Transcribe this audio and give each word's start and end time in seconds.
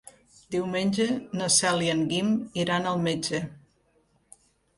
Diumenge 0.53 1.05
na 1.41 1.49
Cel 1.55 1.83
i 1.89 1.91
en 1.97 2.01
Guim 2.15 2.33
iran 2.65 2.89
al 2.93 3.05
metge. 3.05 3.45